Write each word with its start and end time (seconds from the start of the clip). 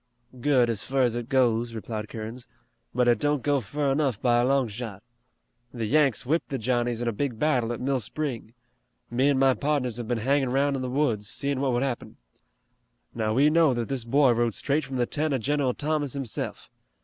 "Good 0.39 0.67
as 0.67 0.81
fur 0.83 1.03
as 1.03 1.15
it 1.15 1.29
goes," 1.29 1.75
replied 1.75 2.07
Kerins, 2.09 2.47
"but 2.91 3.07
it 3.07 3.19
don't 3.19 3.43
go 3.43 3.61
fur 3.61 3.91
enough 3.91 4.19
by 4.19 4.41
a 4.41 4.45
long 4.45 4.67
shot. 4.67 5.03
The 5.71 5.85
Yanks 5.85 6.25
whipped 6.25 6.49
the 6.49 6.57
Johnnies 6.57 7.03
in 7.03 7.07
a 7.07 7.11
big 7.11 7.37
battle 7.37 7.71
at 7.71 7.79
Mill 7.79 7.99
Spring. 7.99 8.55
Me 9.11 9.29
an' 9.29 9.37
my 9.37 9.53
pardners 9.53 9.97
have 9.97 10.07
been 10.07 10.17
hangin' 10.17 10.49
'roun' 10.49 10.75
in 10.75 10.81
the 10.81 10.89
woods, 10.89 11.29
seein' 11.29 11.61
what 11.61 11.71
would 11.73 11.83
happen. 11.83 12.17
Now, 13.13 13.35
we 13.35 13.51
know 13.51 13.75
that 13.75 13.89
this 13.89 14.03
boy 14.03 14.31
rode 14.31 14.55
straight 14.55 14.85
from 14.85 14.95
the 14.95 15.05
tent 15.05 15.35
of 15.35 15.41
General 15.41 15.75
Thomas 15.75 16.13
hisself. 16.13 16.71